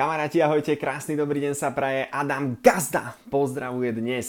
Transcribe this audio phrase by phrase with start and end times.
[0.00, 2.08] Kamaráti, ahojte, krásny dobrý deň sa praje.
[2.08, 4.24] Adam Gazda pozdravuje dnes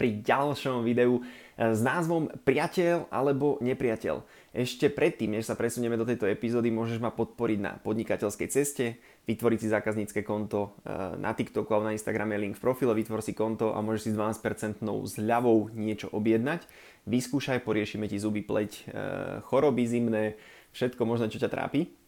[0.00, 1.20] pri ďalšom videu
[1.52, 4.24] s názvom Priateľ alebo nepriateľ.
[4.56, 9.58] Ešte predtým, než sa presunieme do tejto epizódy, môžeš ma podporiť na podnikateľskej ceste, vytvoriť
[9.60, 13.76] si zákaznícke konto eh, na TikToku alebo na Instagrame, link v profile, vytvor si konto
[13.76, 14.80] a môžeš si s 12%
[15.12, 16.64] zľavou niečo objednať.
[17.04, 20.40] Vyskúšaj, poriešime ti zuby, pleť, eh, choroby zimné,
[20.72, 22.00] všetko možné, čo ťa trápi.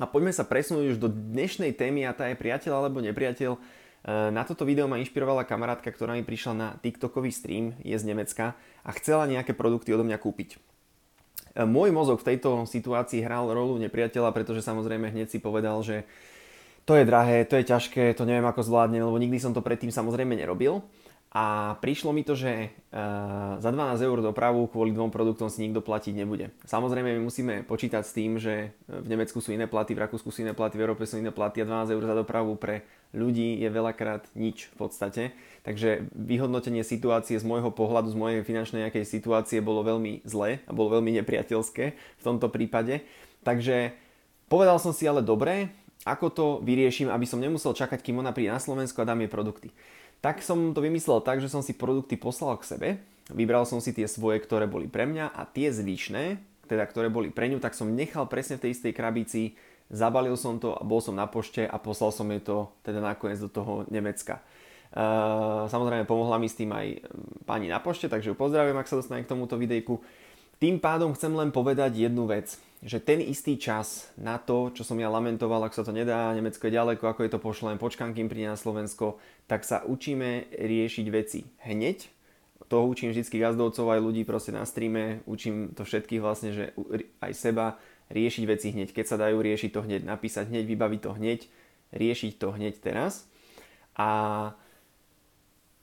[0.00, 3.52] A poďme sa presunúť už do dnešnej témy a tá je priateľ alebo nepriateľ.
[3.52, 3.60] E,
[4.32, 8.56] na toto video ma inšpirovala kamarátka, ktorá mi prišla na TikTokový stream, je z Nemecka
[8.80, 10.56] a chcela nejaké produkty odo mňa kúpiť.
[10.56, 16.08] E, môj mozog v tejto situácii hral rolu nepriateľa, pretože samozrejme hneď si povedal, že
[16.88, 19.92] to je drahé, to je ťažké, to neviem ako zvládnem, lebo nikdy som to predtým
[19.92, 20.80] samozrejme nerobil.
[21.30, 25.78] A prišlo mi to, že uh, za 12 eur dopravu kvôli dvom produktom si nikto
[25.78, 26.50] platiť nebude.
[26.66, 30.42] Samozrejme my musíme počítať s tým, že v Nemecku sú iné platy, v Rakúsku sú
[30.42, 32.82] iné platy, v Európe sú iné platy a 12 eur za dopravu pre
[33.14, 35.22] ľudí je veľakrát nič v podstate.
[35.62, 40.74] Takže vyhodnotenie situácie z môjho pohľadu, z mojej finančnej nejakej situácie bolo veľmi zlé a
[40.74, 43.06] bolo veľmi nepriateľské v tomto prípade.
[43.46, 43.94] Takže
[44.50, 45.70] povedal som si ale dobre,
[46.08, 49.30] ako to vyrieším, aby som nemusel čakať, kým ona príde na Slovensku a dám jej
[49.30, 49.68] produkty.
[50.20, 52.88] Tak som to vymyslel tak, že som si produkty poslal k sebe,
[53.32, 57.32] vybral som si tie svoje, ktoré boli pre mňa a tie zvyšné, teda ktoré boli
[57.32, 59.42] pre ňu, tak som nechal presne v tej istej krabici,
[59.90, 63.42] zabalil som to a bol som na pošte a poslal som jej to teda nakoniec
[63.42, 64.38] do toho Nemecka.
[64.90, 67.06] Uh, samozrejme pomohla mi s tým aj
[67.46, 70.02] pani na pošte, takže ju pozdravujem, ak sa dostane k tomuto videjku.
[70.58, 74.96] Tým pádom chcem len povedať jednu vec, že ten istý čas na to, čo som
[74.96, 78.32] ja lamentoval, ak sa to nedá, Nemecko je ďaleko, ako je to pošlem, počkám, kým
[78.32, 82.08] príde na Slovensko, tak sa učíme riešiť veci hneď.
[82.72, 86.64] To učím vždy gazdovcov aj ľudí proste na streame, učím to všetkých vlastne, že
[87.20, 87.76] aj seba
[88.14, 88.96] riešiť veci hneď.
[88.96, 91.40] Keď sa dajú riešiť to hneď, napísať hneď, vybaviť to hneď,
[91.92, 93.26] riešiť to hneď teraz.
[93.98, 94.08] A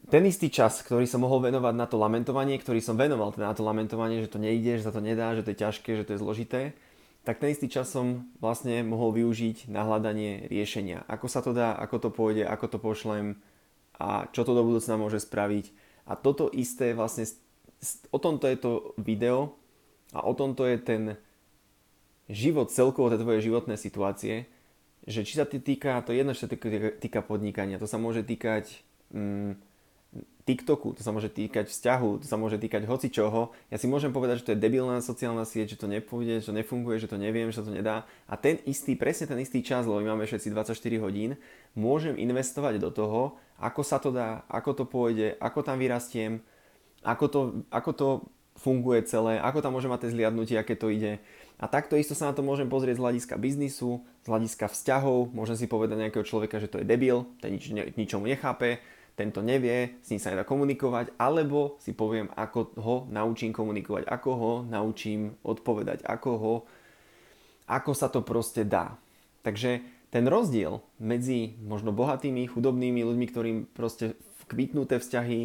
[0.08, 3.56] ten istý čas, ktorý som mohol venovať na to lamentovanie, ktorý som venoval teda na
[3.56, 6.14] to lamentovanie, že to nejde, že sa to nedá, že to je ťažké, že to
[6.16, 6.62] je zložité,
[7.28, 11.04] tak ten istý čas som vlastne mohol využiť na hľadanie riešenia.
[11.12, 13.36] Ako sa to dá, ako to pôjde, ako to pošlem
[14.00, 15.76] a čo to do budúcna môže spraviť.
[16.08, 17.28] A toto isté vlastne,
[18.16, 19.60] o tomto je to video
[20.16, 21.04] a o tomto je ten
[22.32, 24.48] život celkovo, tie tvoje životné situácie,
[25.04, 28.72] že či sa týka, to jedno, čo sa týka, týka podnikania, to sa môže týkať
[29.12, 29.67] mm,
[30.48, 33.52] TikToku, to sa môže týkať vzťahu, to sa môže týkať hoci čoho.
[33.68, 36.56] Ja si môžem povedať, že to je debilná sociálna sieť, že to nepôjde, že to
[36.56, 38.08] nefunguje, že to neviem, že to nedá.
[38.32, 41.36] A ten istý, presne ten istý čas, lebo my máme všetci 24 hodín,
[41.76, 46.40] môžem investovať do toho, ako sa to dá, ako to pôjde, ako tam vyrastiem,
[47.04, 48.08] ako to, ako to
[48.56, 51.20] funguje celé, ako tam môžem mať tie zliadnutie, aké to ide.
[51.60, 55.58] A takto isto sa na to môžem pozrieť z hľadiska biznisu, z hľadiska vzťahov, môžem
[55.58, 57.68] si povedať nejakého človeka, že to je debil, ten nič,
[57.98, 58.80] ničomu nechápe,
[59.18, 64.30] tento nevie, s ním sa nedá komunikovať, alebo si poviem, ako ho naučím komunikovať, ako
[64.38, 66.56] ho naučím odpovedať, ako ho,
[67.66, 68.94] ako sa to proste dá.
[69.42, 69.82] Takže
[70.14, 74.14] ten rozdiel medzi možno bohatými, chudobnými ľuďmi, ktorým proste
[74.48, 75.42] kvitnú tie vzťahy,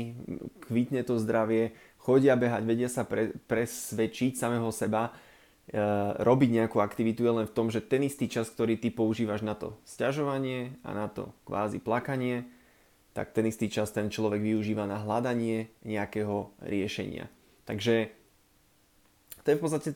[0.69, 5.81] kvitne to zdravie, chodia behať, vedia sa pre, presvedčiť samého seba, e,
[6.23, 9.59] robiť nejakú aktivitu je len v tom, že ten istý čas, ktorý ty používaš na
[9.59, 12.47] to sťažovanie a na to kvázi plakanie,
[13.13, 17.29] tak ten istý čas ten človek využíva na hľadanie nejakého riešenia.
[17.69, 18.09] Takže
[19.43, 19.91] to je v podstate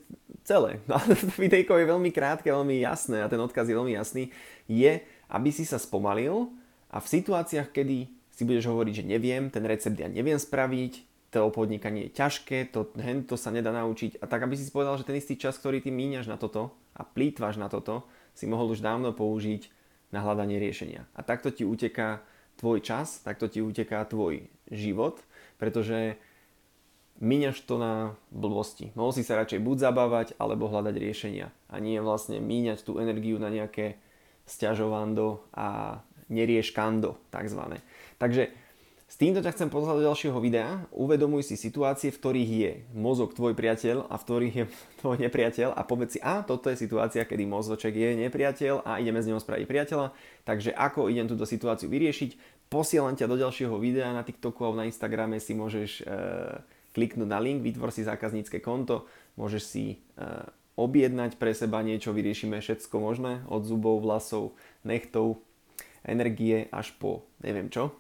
[0.45, 0.79] celé.
[0.91, 1.01] No,
[1.41, 4.31] videjko je veľmi krátke, veľmi jasné a ten odkaz je veľmi jasný.
[4.69, 6.53] Je, aby si sa spomalil
[6.93, 10.93] a v situáciách, kedy si budeš hovoriť, že neviem, ten recept ja neviem spraviť,
[11.33, 14.21] to podnikanie je ťažké, to, hen, to sa nedá naučiť.
[14.21, 17.03] A tak, aby si povedal, že ten istý čas, ktorý ty míňaš na toto a
[17.03, 18.07] plýtvaš na toto,
[18.37, 19.69] si mohol už dávno použiť
[20.13, 21.09] na hľadanie riešenia.
[21.17, 22.23] A takto ti uteká
[22.57, 25.21] tvoj čas, tak to ti uteká tvoj život,
[25.61, 26.17] pretože
[27.21, 28.93] míňaš to na blbosti.
[28.93, 31.49] Mohol si sa radšej buď zabávať, alebo hľadať riešenia.
[31.73, 33.97] A nie vlastne míňať tú energiu na nejaké
[34.45, 37.81] sťažovando a nerieškando, takzvané.
[38.19, 38.51] Takže
[39.07, 40.83] s týmto ťa chcem pozvať do ďalšieho videa.
[40.91, 44.65] Uvedomuj si situácie, v ktorých je mozog tvoj priateľ a v ktorých je
[45.01, 49.23] tvoj nepriateľ a povedz si, a toto je situácia, kedy mozoček je nepriateľ a ideme
[49.23, 50.11] z neho spraviť priateľa.
[50.43, 52.59] Takže ako idem túto situáciu vyriešiť?
[52.67, 56.05] Posielam ťa do ďalšieho videa na TikToku alebo na Instagrame si môžeš e,
[56.99, 59.07] kliknúť na link, vytvor si zákaznícke konto,
[59.39, 59.97] môžeš si e,
[60.75, 65.39] objednať pre seba niečo, vyriešime všetko možné, od zubov, vlasov, nechtov,
[66.03, 67.95] energie až po neviem čo,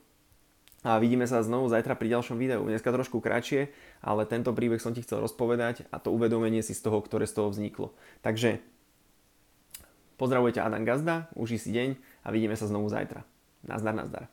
[0.86, 2.62] a vidíme sa znovu zajtra pri ďalšom videu.
[2.62, 3.74] Dneska trošku kratšie,
[4.06, 7.42] ale tento príbeh som ti chcel rozpovedať a to uvedomenie si z toho, ktoré z
[7.42, 7.90] toho vzniklo.
[8.22, 8.62] Takže
[10.14, 13.26] pozdravujte Adam Gazda, uži si deň a vidíme sa znovu zajtra.
[13.66, 14.30] Nazdar, nazdar.